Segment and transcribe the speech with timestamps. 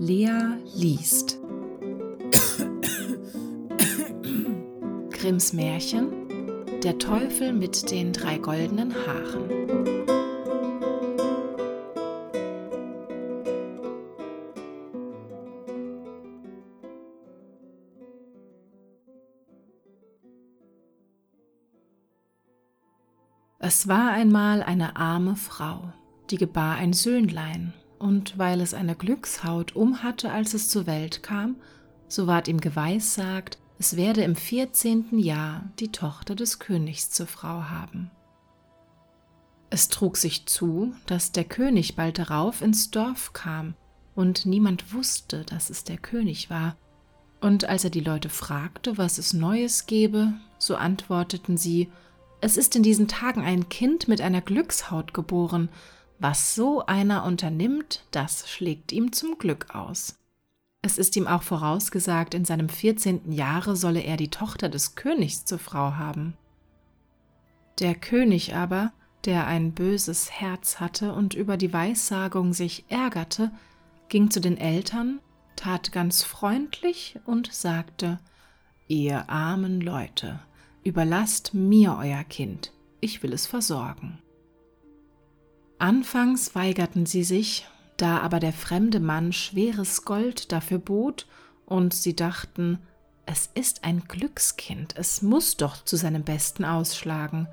[0.00, 1.38] Lea liest.
[5.10, 6.10] Grimms Märchen
[6.82, 9.50] Der Teufel mit den drei goldenen Haaren.
[23.58, 25.92] Es war einmal eine arme Frau,
[26.30, 31.56] die gebar ein Söhnlein und weil es eine Glückshaut umhatte, als es zur Welt kam,
[32.08, 37.64] so ward ihm geweissagt, es werde im vierzehnten Jahr die Tochter des Königs zur Frau
[37.64, 38.10] haben.
[39.68, 43.74] Es trug sich zu, dass der König bald darauf ins Dorf kam,
[44.16, 46.76] und niemand wusste, dass es der König war.
[47.40, 51.90] Und als er die Leute fragte, was es Neues gebe, so antworteten sie,
[52.40, 55.68] es ist in diesen Tagen ein Kind mit einer Glückshaut geboren,
[56.20, 60.18] was so einer unternimmt, das schlägt ihm zum Glück aus.
[60.82, 65.44] Es ist ihm auch vorausgesagt, in seinem vierzehnten Jahre solle er die Tochter des Königs
[65.44, 66.34] zur Frau haben.
[67.78, 68.92] Der König aber,
[69.24, 73.50] der ein böses Herz hatte und über die Weissagung sich ärgerte,
[74.08, 75.20] ging zu den Eltern,
[75.56, 78.18] tat ganz freundlich und sagte,
[78.88, 80.40] Ihr armen Leute,
[80.82, 84.18] überlasst mir euer Kind, ich will es versorgen.
[85.80, 91.26] Anfangs weigerten sie sich, da aber der fremde Mann schweres Gold dafür bot,
[91.64, 92.78] und sie dachten,
[93.24, 97.48] es ist ein Glückskind, es muss doch zu seinem Besten ausschlagen,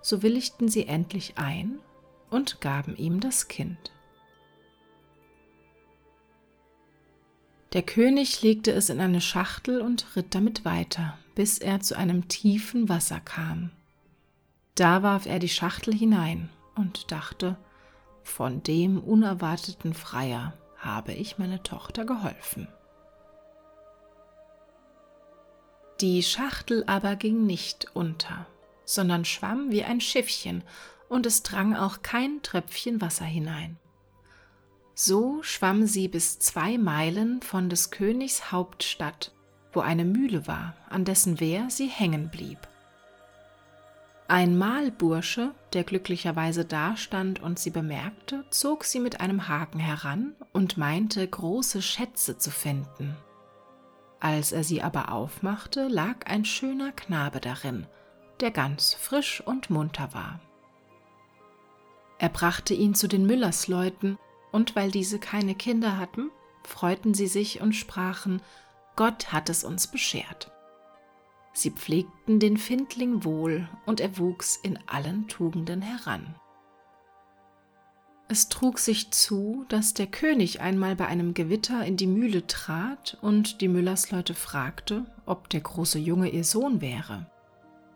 [0.00, 1.80] so willigten sie endlich ein
[2.30, 3.90] und gaben ihm das Kind.
[7.72, 12.28] Der König legte es in eine Schachtel und ritt damit weiter, bis er zu einem
[12.28, 13.72] tiefen Wasser kam.
[14.76, 16.48] Da warf er die Schachtel hinein
[16.80, 17.56] und dachte,
[18.22, 22.68] von dem unerwarteten Freier habe ich meine Tochter geholfen.
[26.00, 28.46] Die Schachtel aber ging nicht unter,
[28.86, 30.64] sondern schwamm wie ein Schiffchen,
[31.10, 33.78] und es drang auch kein Tröpfchen Wasser hinein.
[34.94, 39.32] So schwamm sie bis zwei Meilen von des Königs Hauptstadt,
[39.72, 42.69] wo eine Mühle war, an dessen Wehr sie hängen blieb.
[44.30, 50.76] Ein Mahlbursche, der glücklicherweise dastand und sie bemerkte, zog sie mit einem Haken heran und
[50.76, 53.16] meinte, große Schätze zu finden.
[54.20, 57.88] Als er sie aber aufmachte, lag ein schöner Knabe darin,
[58.38, 60.38] der ganz frisch und munter war.
[62.20, 64.16] Er brachte ihn zu den Müllersleuten,
[64.52, 66.30] und weil diese keine Kinder hatten,
[66.62, 68.40] freuten sie sich und sprachen,
[68.94, 70.52] Gott hat es uns beschert.
[71.52, 76.34] Sie pflegten den Findling wohl, und er wuchs in allen Tugenden heran.
[78.28, 83.18] Es trug sich zu, dass der König einmal bei einem Gewitter in die Mühle trat
[83.22, 87.26] und die Müllersleute fragte, ob der große Junge ihr Sohn wäre.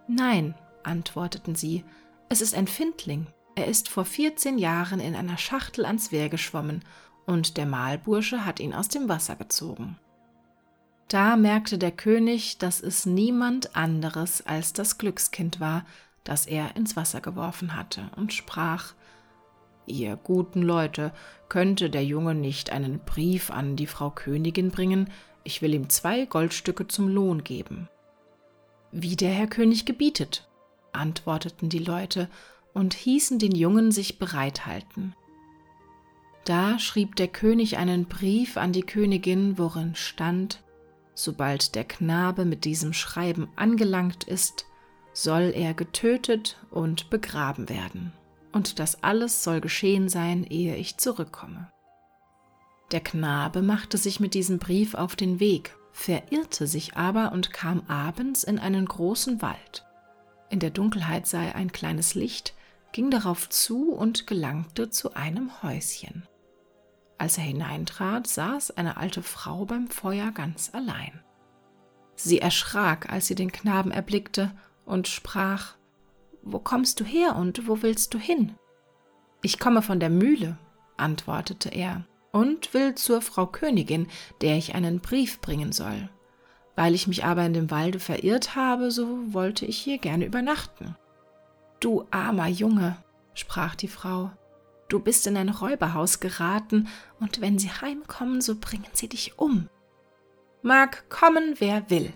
[0.08, 1.84] Nein, antworteten sie,
[2.28, 3.28] es ist ein Findling.
[3.54, 6.84] Er ist vor vierzehn Jahren in einer Schachtel ans Wehr geschwommen,
[7.26, 9.98] und der Mahlbursche hat ihn aus dem Wasser gezogen.
[11.08, 15.84] Da merkte der König, dass es niemand anderes als das Glückskind war,
[16.24, 18.94] das er ins Wasser geworfen hatte, und sprach
[19.86, 21.12] Ihr guten Leute,
[21.50, 25.10] könnte der Junge nicht einen Brief an die Frau Königin bringen,
[25.44, 27.88] ich will ihm zwei Goldstücke zum Lohn geben.
[28.92, 30.48] Wie der Herr König gebietet,
[30.92, 32.30] antworteten die Leute
[32.72, 35.14] und hießen den Jungen sich bereithalten.
[36.44, 40.63] Da schrieb der König einen Brief an die Königin, worin stand
[41.14, 44.66] Sobald der Knabe mit diesem Schreiben angelangt ist,
[45.12, 48.12] soll er getötet und begraben werden.
[48.52, 51.70] Und das alles soll geschehen sein, ehe ich zurückkomme.
[52.92, 57.82] Der Knabe machte sich mit diesem Brief auf den Weg, verirrte sich aber und kam
[57.88, 59.84] abends in einen großen Wald.
[60.50, 62.54] In der Dunkelheit sah er ein kleines Licht,
[62.92, 66.24] ging darauf zu und gelangte zu einem Häuschen.
[67.24, 71.22] Als er hineintrat, saß eine alte Frau beim Feuer ganz allein.
[72.16, 74.52] Sie erschrak, als sie den Knaben erblickte
[74.84, 75.74] und sprach
[76.42, 78.56] Wo kommst du her und wo willst du hin?
[79.40, 80.58] Ich komme von der Mühle,
[80.98, 84.06] antwortete er, und will zur Frau Königin,
[84.42, 86.10] der ich einen Brief bringen soll.
[86.76, 90.94] Weil ich mich aber in dem Walde verirrt habe, so wollte ich hier gerne übernachten.
[91.80, 92.98] Du armer Junge,
[93.32, 94.30] sprach die Frau,
[94.88, 96.88] Du bist in ein Räuberhaus geraten,
[97.20, 99.68] und wenn sie heimkommen, so bringen sie dich um.
[100.62, 102.12] Mag kommen, wer will,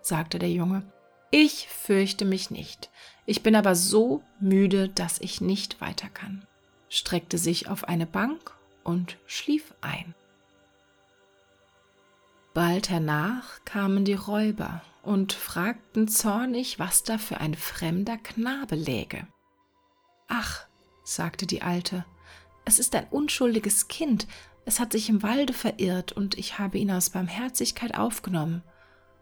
[0.00, 0.82] sagte der Junge.
[1.30, 2.90] Ich fürchte mich nicht.
[3.26, 6.46] Ich bin aber so müde, dass ich nicht weiter kann,
[6.88, 10.14] streckte sich auf eine Bank und schlief ein.
[12.54, 19.26] Bald hernach kamen die Räuber und fragten zornig, was da für ein fremder Knabe läge.
[20.26, 20.67] Ach,
[21.14, 22.04] sagte die Alte,
[22.64, 24.26] es ist ein unschuldiges Kind,
[24.64, 28.62] es hat sich im Walde verirrt und ich habe ihn aus Barmherzigkeit aufgenommen.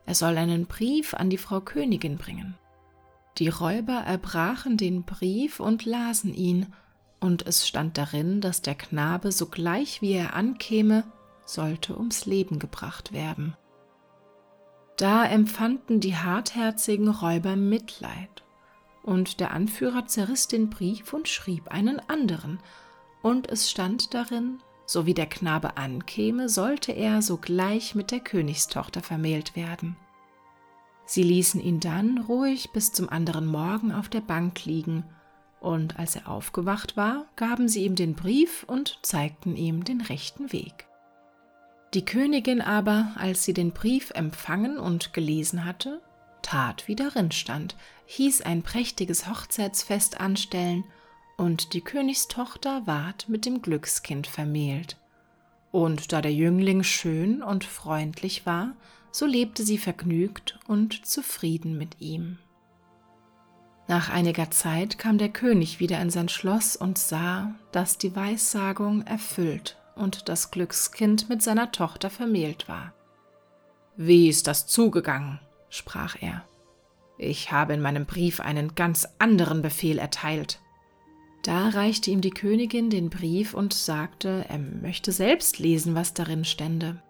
[0.05, 2.57] Er soll einen Brief an die Frau Königin bringen.
[3.39, 6.73] Die Räuber erbrachen den Brief und lasen ihn,
[7.21, 11.05] und es stand darin, dass der Knabe sogleich wie er ankäme,
[11.45, 13.57] sollte ums Leben gebracht werden.
[14.97, 18.43] Da empfanden die hartherzigen Räuber Mitleid,
[19.07, 22.59] und der Anführer zerriss den Brief und schrieb einen anderen,
[23.23, 29.03] und es stand darin, so wie der Knabe ankäme, sollte er sogleich mit der Königstochter
[29.03, 29.97] vermählt werden.
[31.07, 35.05] Sie ließen ihn dann ruhig bis zum anderen Morgen auf der Bank liegen,
[35.61, 40.53] und als er aufgewacht war, gaben sie ihm den Brief und zeigten ihm den rechten
[40.53, 40.87] Weg.
[41.95, 46.03] Die Königin aber, als sie den Brief empfangen und gelesen hatte,
[46.43, 47.77] tat, wie darin stand,
[48.07, 50.85] hieß ein prächtiges Hochzeitsfest anstellen
[51.37, 54.97] und die Königstochter ward mit dem Glückskind vermählt.
[55.73, 58.75] Und da der Jüngling schön und freundlich war,
[59.11, 62.39] so lebte sie vergnügt und zufrieden mit ihm.
[63.89, 69.03] Nach einiger Zeit kam der König wieder in sein Schloss und sah, dass die Weissagung
[69.03, 72.93] erfüllt und das Glückskind mit seiner Tochter vermählt war.
[73.97, 75.41] Wie ist das zugegangen?
[75.69, 76.45] sprach er.
[77.19, 80.61] Ich habe in meinem Brief einen ganz anderen Befehl erteilt.
[81.43, 86.45] Da reichte ihm die Königin den Brief und sagte, er möchte selbst lesen, was darin
[86.45, 87.03] stände.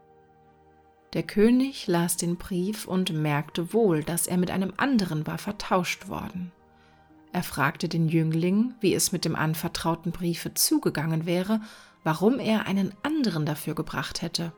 [1.14, 6.08] Der König las den Brief und merkte wohl, dass er mit einem anderen war vertauscht
[6.08, 6.52] worden.
[7.32, 11.60] Er fragte den Jüngling, wie es mit dem anvertrauten Briefe zugegangen wäre,
[12.04, 14.52] warum er einen anderen dafür gebracht hätte.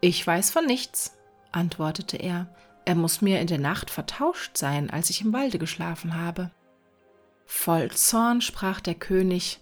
[0.00, 1.16] Ich weiß von nichts,
[1.52, 2.54] antwortete er,
[2.84, 6.50] er muss mir in der Nacht vertauscht sein, als ich im Walde geschlafen habe.
[7.46, 9.60] Voll Zorn sprach der König,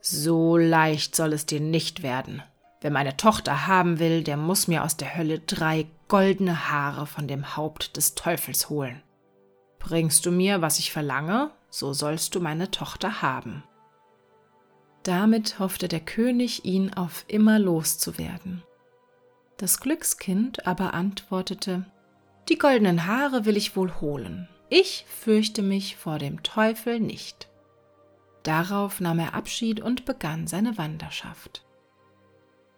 [0.00, 2.42] So leicht soll es dir nicht werden.
[2.80, 7.28] Wer meine Tochter haben will, der muss mir aus der Hölle drei goldene Haare von
[7.28, 9.02] dem Haupt des Teufels holen.
[9.78, 13.64] Bringst du mir, was ich verlange, so sollst du meine Tochter haben.
[15.02, 18.62] Damit hoffte der König, ihn auf immer loszuwerden.
[19.56, 21.86] Das Glückskind aber antwortete,
[22.48, 27.48] Die goldenen Haare will ich wohl holen, ich fürchte mich vor dem Teufel nicht.
[28.42, 31.64] Darauf nahm er Abschied und begann seine Wanderschaft.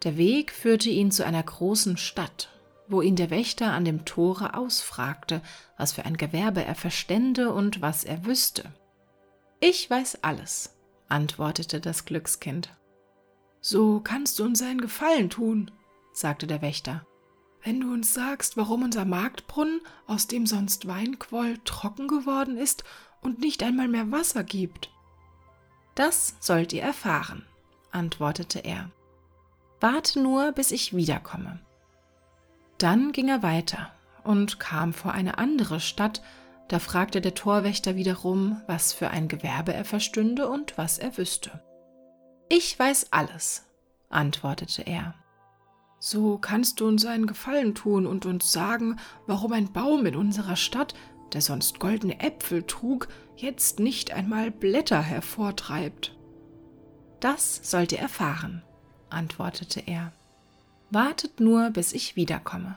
[0.02, 2.50] Der Weg führte ihn zu einer großen Stadt,
[2.88, 5.40] wo ihn der Wächter an dem Tore ausfragte,
[5.78, 8.64] was für ein Gewerbe er verstände und was er wüsste.
[9.60, 10.76] Ich weiß alles,
[11.08, 12.68] antwortete das Glückskind.
[13.62, 15.70] So kannst du uns einen Gefallen tun,
[16.12, 17.06] sagte der Wächter
[17.64, 22.84] wenn du uns sagst, warum unser Marktbrunnen, aus dem sonst Wein quoll, trocken geworden ist
[23.22, 24.90] und nicht einmal mehr Wasser gibt.
[25.94, 27.44] Das sollt ihr erfahren,
[27.90, 28.90] antwortete er.
[29.80, 31.58] Warte nur, bis ich wiederkomme.
[32.78, 33.92] Dann ging er weiter
[34.24, 36.22] und kam vor eine andere Stadt,
[36.68, 41.62] da fragte der Torwächter wiederum, was für ein Gewerbe er verstünde und was er wüsste.
[42.48, 43.66] Ich weiß alles,
[44.08, 45.14] antwortete er.
[46.06, 50.54] So kannst du uns einen Gefallen tun und uns sagen, warum ein Baum in unserer
[50.54, 50.92] Stadt,
[51.32, 56.14] der sonst goldene Äpfel trug, jetzt nicht einmal Blätter hervortreibt.
[57.20, 58.62] Das sollt ihr erfahren,
[59.08, 60.12] antwortete er.
[60.90, 62.76] Wartet nur, bis ich wiederkomme.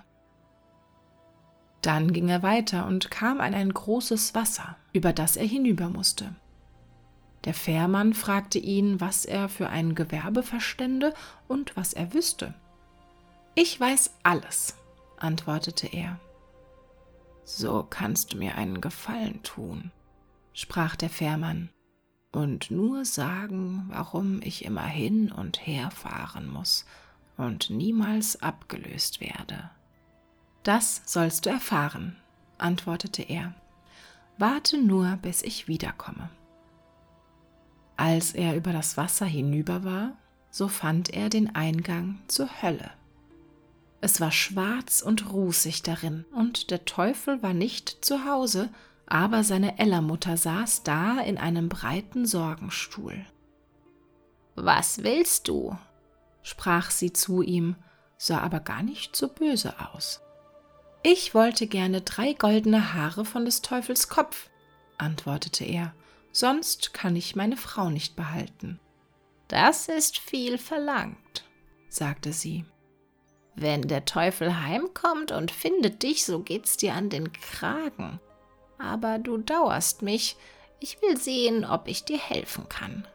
[1.82, 6.34] Dann ging er weiter und kam an ein großes Wasser, über das er hinüber musste.
[7.44, 11.14] Der Fährmann fragte ihn, was er für ein Gewerbe verstände
[11.50, 12.54] und was er wüsste.
[13.60, 14.76] Ich weiß alles,
[15.18, 16.20] antwortete er.
[17.44, 19.90] So kannst du mir einen Gefallen tun,
[20.54, 21.70] sprach der Fährmann,
[22.32, 26.86] und nur sagen, warum ich immer hin und her fahren muss
[27.36, 29.72] und niemals abgelöst werde.
[30.62, 32.16] Das sollst du erfahren,
[32.60, 33.56] antwortete er.
[34.38, 36.30] Warte nur, bis ich wiederkomme.
[37.96, 40.16] Als er über das Wasser hinüber war,
[40.52, 42.92] so fand er den Eingang zur Hölle.
[44.00, 48.70] Es war schwarz und rußig darin, und der Teufel war nicht zu Hause,
[49.08, 53.26] aber seine Ellermutter saß da in einem breiten Sorgenstuhl.
[54.56, 55.78] Was willst du?
[56.44, 57.76] sprach sie zu ihm,
[58.18, 60.22] sah aber gar nicht so böse aus.
[61.04, 64.50] Ich wollte gerne drei goldene Haare von des Teufels Kopf,
[64.98, 65.94] antwortete er,
[66.32, 68.80] sonst kann ich meine Frau nicht behalten.
[69.48, 71.46] Das ist viel verlangt,
[71.90, 72.66] sagte sie.
[73.60, 78.20] Wenn der Teufel heimkommt und findet dich, so geht's dir an den Kragen.
[78.78, 80.38] Aber du dauerst mich,
[80.80, 83.08] ich will sehen, ob ich dir helfen kann.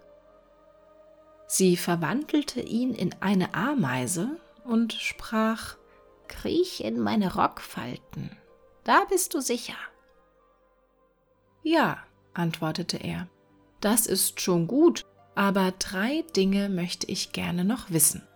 [1.46, 5.76] Sie verwandelte ihn in eine Ameise und sprach
[6.26, 8.36] Kriech in meine Rockfalten,
[8.82, 9.76] da bist du sicher.
[11.62, 11.98] Ja,
[12.34, 13.28] antwortete er,
[13.80, 15.04] das ist schon gut,
[15.36, 18.26] aber drei Dinge möchte ich gerne noch wissen.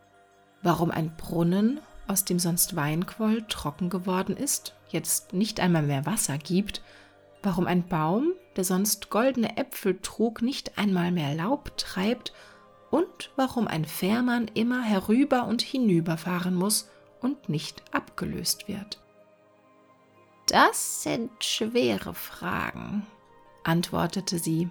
[0.62, 6.38] Warum ein Brunnen, aus dem sonst Weinquoll trocken geworden ist, jetzt nicht einmal mehr Wasser
[6.38, 6.82] gibt,
[7.42, 12.32] warum ein Baum, der sonst goldene Äpfel trug, nicht einmal mehr Laub treibt,
[12.90, 16.88] und warum ein Fährmann immer herüber und hinüber fahren muss
[17.20, 19.00] und nicht abgelöst wird.
[20.46, 23.04] Das sind schwere Fragen,
[23.64, 24.70] antwortete sie.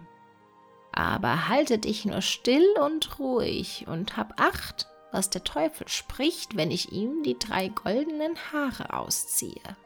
[0.93, 6.71] Aber halte dich nur still und ruhig und hab acht, was der Teufel spricht, wenn
[6.71, 9.77] ich ihm die drei goldenen Haare ausziehe.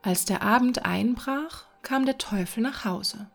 [0.00, 3.28] Als der Abend einbrach, kam der Teufel nach Hause.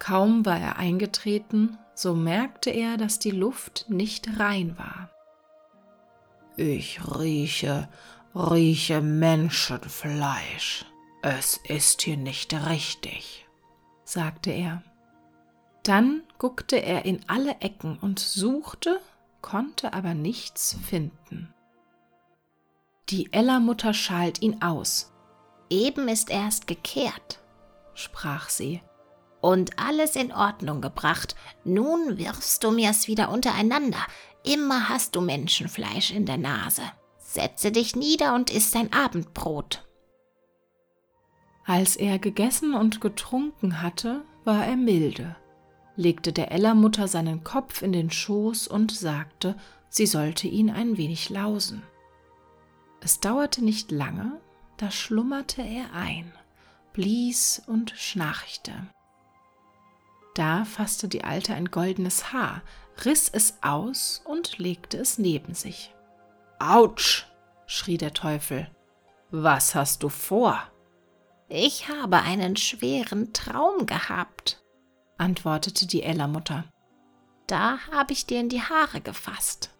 [0.00, 5.10] Kaum war er eingetreten, so merkte er, dass die Luft nicht rein war.
[6.56, 7.88] Ich rieche,
[8.34, 10.84] rieche Menschenfleisch.
[11.22, 13.46] Es ist hier nicht richtig,
[14.04, 14.82] sagte er.
[15.84, 19.00] Dann guckte er in alle Ecken und suchte,
[19.48, 21.54] konnte aber nichts finden.
[23.08, 25.10] Die Ella-Mutter schalt ihn aus.
[25.70, 27.40] Eben ist erst gekehrt,
[27.94, 28.82] sprach sie,
[29.40, 31.34] und alles in Ordnung gebracht.
[31.64, 34.04] Nun wirfst du mir's wieder untereinander.
[34.44, 36.82] Immer hast du Menschenfleisch in der Nase.
[37.16, 39.82] Setze dich nieder und iss dein Abendbrot.
[41.64, 45.36] Als er gegessen und getrunken hatte, war er milde,
[45.98, 49.56] legte der Ella-Mutter seinen Kopf in den Schoß und sagte,
[49.88, 51.82] sie sollte ihn ein wenig lausen.
[53.00, 54.40] Es dauerte nicht lange,
[54.76, 56.32] da schlummerte er ein,
[56.92, 58.72] blies und schnarchte.
[60.34, 62.62] Da fasste die Alte ein goldenes Haar,
[63.04, 65.92] riss es aus und legte es neben sich.
[66.60, 67.26] Autsch!
[67.66, 68.70] schrie der Teufel.
[69.32, 70.62] Was hast du vor?
[71.48, 74.62] Ich habe einen schweren Traum gehabt,
[75.18, 76.64] antwortete die Ella-Mutter.
[77.46, 79.70] Da habe ich dir in die Haare gefasst.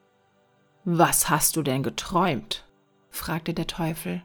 [0.85, 2.65] Was hast du denn geträumt?
[3.11, 4.23] fragte der Teufel.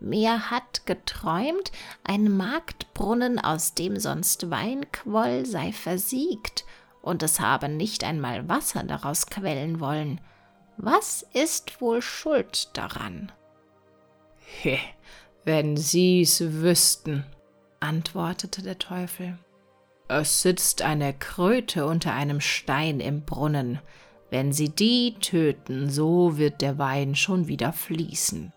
[0.00, 6.64] Mir hat geträumt, ein Marktbrunnen, aus dem sonst Wein quoll, sei versiegt,
[7.00, 10.20] und es habe nicht einmal Wasser daraus quellen wollen.
[10.76, 13.32] Was ist wohl schuld daran?
[14.38, 14.78] He,
[15.44, 17.24] wenn Sie's wüssten,
[17.80, 19.38] antwortete der Teufel.
[20.08, 23.80] Es sitzt eine Kröte unter einem Stein im Brunnen.
[24.30, 28.52] Wenn sie die töten, so wird der Wein schon wieder fließen.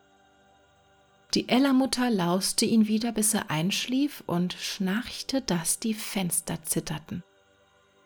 [1.34, 7.24] Die Ellermutter lauste ihn wieder, bis er einschlief und schnarchte, dass die Fenster zitterten.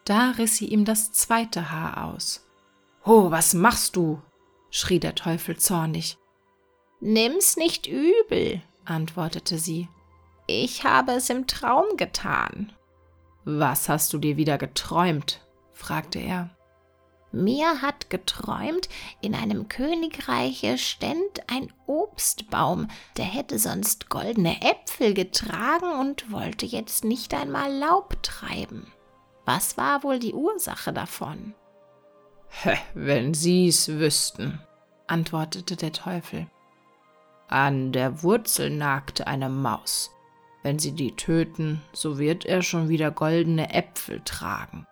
[0.05, 2.45] Da riss sie ihm das zweite Haar aus.
[3.05, 4.21] Oh, was machst du?
[4.69, 6.17] schrie der Teufel zornig.
[6.99, 9.87] Nimm's nicht übel, antwortete sie.
[10.47, 12.73] Ich habe es im Traum getan.
[13.45, 15.41] Was hast du dir wieder geträumt?
[15.73, 16.49] fragte er.
[17.31, 18.89] Mir hat geträumt,
[19.21, 27.05] in einem Königreiche ständ ein Obstbaum, der hätte sonst goldene Äpfel getragen und wollte jetzt
[27.05, 28.91] nicht einmal Laub treiben.
[29.45, 31.53] Was war wohl die Ursache davon?
[32.93, 34.59] Wenn Sie's wüssten,
[35.07, 36.47] antwortete der Teufel.
[37.47, 40.11] An der Wurzel nagte eine Maus.
[40.63, 44.85] Wenn sie die töten, so wird er schon wieder goldene Äpfel tragen.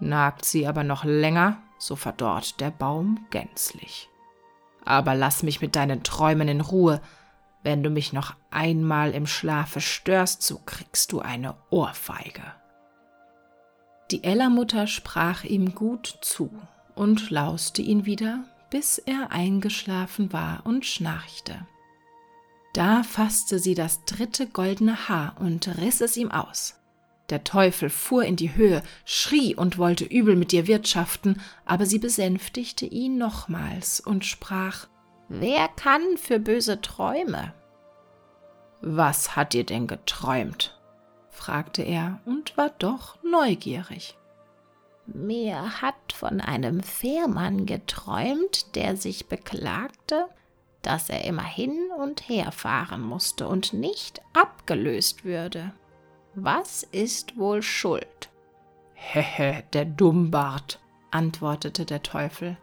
[0.00, 4.08] Nagt sie aber noch länger, so verdorrt der Baum gänzlich.
[4.84, 7.00] Aber lass mich mit deinen Träumen in Ruhe.
[7.62, 12.42] Wenn du mich noch einmal im Schlafe störst, so kriegst du eine Ohrfeige.
[14.10, 16.50] Die Ellermutter sprach ihm gut zu
[16.94, 21.66] und lauste ihn wieder, bis er eingeschlafen war und schnarchte.
[22.74, 26.74] Da fasste sie das dritte goldene Haar und riss es ihm aus.
[27.30, 32.00] Der Teufel fuhr in die Höhe, schrie und wollte übel mit ihr wirtschaften, aber sie
[32.00, 34.88] besänftigte ihn nochmals und sprach
[35.28, 37.54] Wer kann für böse Träume?
[38.82, 40.78] Was hat dir denn geträumt?
[41.30, 44.18] fragte er und war doch neugierig.
[45.06, 50.26] Mir hat von einem Fährmann geträumt, der sich beklagte,
[50.86, 55.72] dass er immer hin und her fahren musste und nicht abgelöst würde.
[56.34, 58.30] Was ist wohl schuld?
[58.94, 62.56] Hehe, der Dummbart, antwortete der Teufel.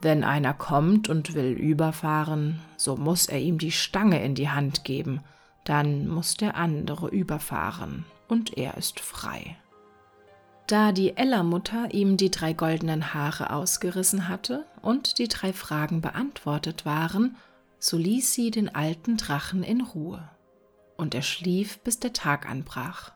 [0.00, 4.84] Wenn einer kommt und will überfahren, so muss er ihm die Stange in die Hand
[4.84, 5.20] geben,
[5.64, 9.56] dann muss der andere überfahren, und er ist frei.
[10.68, 16.84] Da die Ellermutter ihm die drei goldenen Haare ausgerissen hatte und die drei Fragen beantwortet
[16.84, 17.36] waren,
[17.78, 20.28] so ließ sie den alten Drachen in Ruhe,
[20.98, 23.12] und er schlief, bis der Tag anbrach.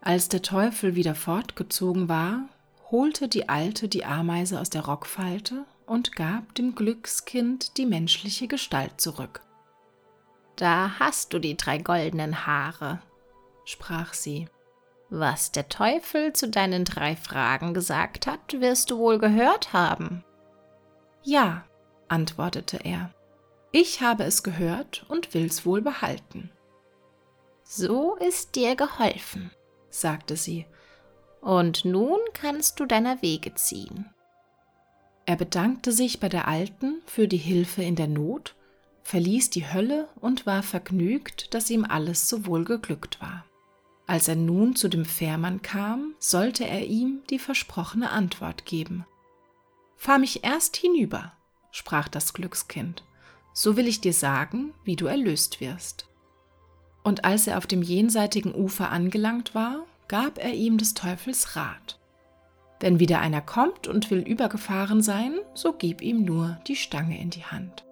[0.00, 2.48] Als der Teufel wieder fortgezogen war,
[2.90, 9.00] holte die Alte die Ameise aus der Rockfalte und gab dem Glückskind die menschliche Gestalt
[9.00, 9.42] zurück.
[10.56, 13.00] Da hast du die drei goldenen Haare,
[13.64, 14.48] sprach sie.
[15.08, 20.24] Was der Teufel zu deinen drei Fragen gesagt hat, wirst du wohl gehört haben.
[21.22, 21.64] Ja,
[22.08, 23.12] antwortete er,
[23.72, 26.50] ich habe es gehört und will's wohl behalten.
[27.62, 29.50] So ist dir geholfen,
[29.90, 30.66] sagte sie
[31.46, 34.06] und nun kannst du deiner Wege ziehen.
[35.26, 38.56] Er bedankte sich bei der Alten für die Hilfe in der Not,
[39.04, 43.44] verließ die Hölle und war vergnügt, dass ihm alles so wohl geglückt war.
[44.06, 49.04] Als er nun zu dem Fährmann kam, sollte er ihm die versprochene Antwort geben.
[49.96, 51.32] Fahr mich erst hinüber,
[51.72, 53.02] sprach das Glückskind,
[53.52, 56.06] so will ich dir sagen, wie du erlöst wirst.
[57.02, 61.98] Und als er auf dem jenseitigen Ufer angelangt war, gab er ihm des Teufels Rat.
[62.78, 67.30] Wenn wieder einer kommt und will übergefahren sein, so gib ihm nur die Stange in
[67.30, 67.84] die Hand.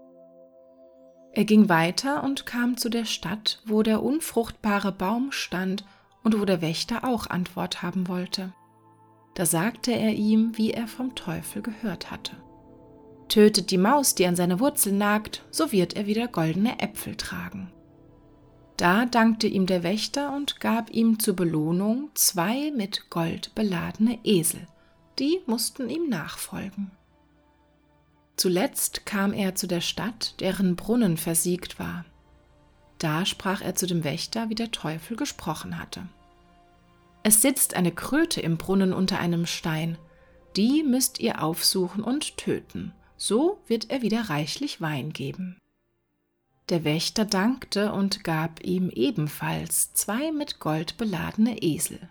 [1.33, 5.85] Er ging weiter und kam zu der Stadt, wo der unfruchtbare Baum stand
[6.25, 8.53] und wo der Wächter auch Antwort haben wollte.
[9.35, 12.33] Da sagte er ihm, wie er vom Teufel gehört hatte.
[13.29, 17.71] Tötet die Maus, die an seine Wurzel nagt, so wird er wieder goldene Äpfel tragen.
[18.77, 24.67] Da dankte ihm der Wächter und gab ihm zur Belohnung zwei mit Gold beladene Esel,
[25.19, 26.91] die mussten ihm nachfolgen.
[28.37, 32.05] Zuletzt kam er zu der Stadt, deren Brunnen versiegt war.
[33.05, 36.09] Da sprach er zu dem Wächter, wie der Teufel gesprochen hatte.
[37.23, 39.99] Es sitzt eine Kröte im Brunnen unter einem Stein,
[40.57, 45.59] die müsst ihr aufsuchen und töten, so wird er wieder reichlich Wein geben.
[46.71, 52.09] Der Wächter dankte und gab ihm ebenfalls zwei mit Gold beladene Esel.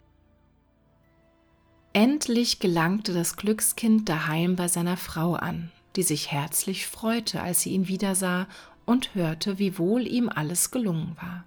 [1.94, 7.72] Endlich gelangte das Glückskind daheim bei seiner Frau an, die sich herzlich freute, als sie
[7.72, 8.46] ihn wiedersah
[8.86, 11.46] und hörte, wie wohl ihm alles gelungen war.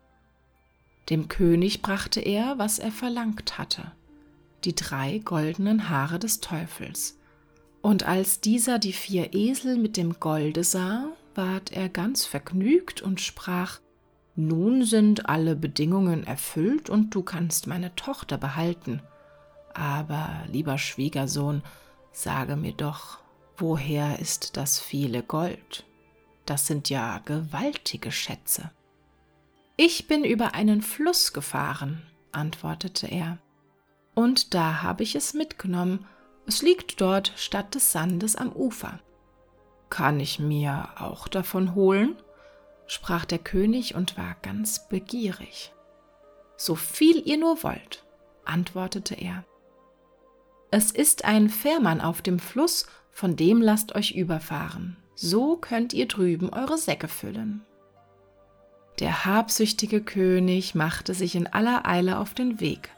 [1.11, 3.93] Dem König brachte er, was er verlangt hatte,
[4.65, 7.19] die drei goldenen Haare des Teufels.
[7.81, 13.21] Und als dieser die vier Esel mit dem Golde sah, ward er ganz vergnügt und
[13.21, 13.79] sprach
[14.35, 19.01] Nun sind alle Bedingungen erfüllt und du kannst meine Tochter behalten.
[19.73, 21.63] Aber, lieber Schwiegersohn,
[22.11, 23.19] sage mir doch,
[23.57, 25.85] woher ist das viele Gold?
[26.47, 28.71] Das sind ja gewaltige Schätze.
[29.77, 33.39] Ich bin über einen Fluss gefahren, antwortete er,
[34.15, 36.07] und da habe ich es mitgenommen.
[36.47, 39.01] Es liegt dort statt des Sandes am Ufer.
[39.91, 42.17] Kann ich mir auch davon holen?
[42.87, 45.75] sprach der König und war ganz begierig.
[46.57, 48.07] So viel ihr nur wollt,
[48.45, 49.45] antwortete er.
[50.71, 54.97] Es ist ein Fährmann auf dem Fluss, von dem lasst euch überfahren.
[55.17, 57.63] So könnt ihr drüben eure Säcke füllen.
[59.01, 62.91] Der habsüchtige König machte sich in aller Eile auf den Weg,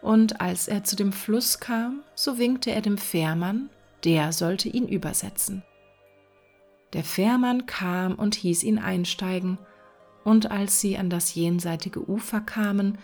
[0.00, 3.68] und als er zu dem Fluss kam, so winkte er dem Fährmann,
[4.04, 5.62] der sollte ihn übersetzen.
[6.94, 9.58] Der Fährmann kam und hieß ihn einsteigen,
[10.24, 12.98] und als sie an das jenseitige Ufer kamen,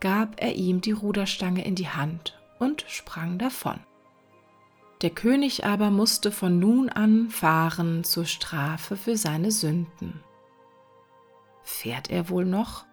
[0.00, 3.80] gab er ihm die Ruderstange in die Hand und sprang davon.
[5.02, 10.20] Der König aber musste von nun an fahren zur Strafe für seine Sünden.
[11.62, 12.84] Fährt er wohl noch?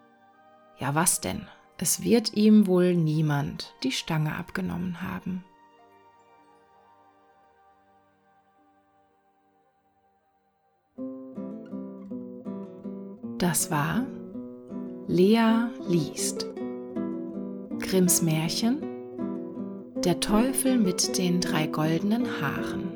[0.78, 1.48] Ja, was denn?
[1.78, 5.44] Es wird ihm wohl niemand die Stange abgenommen haben.
[13.38, 14.06] Das war
[15.08, 16.46] Lea liest.
[17.80, 18.95] Grimms Märchen
[20.04, 22.95] Der Teufel mit den drei goldenen Haaren.